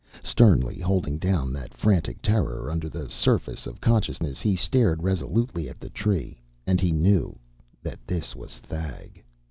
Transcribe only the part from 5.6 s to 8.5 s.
at the Tree. And he knew that this